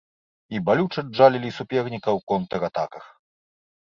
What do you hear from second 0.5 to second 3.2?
І балюча джалілі суперніка ў контратаках.